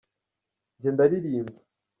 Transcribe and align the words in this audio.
njye 0.77 0.89
ndaririmba. 0.93 1.59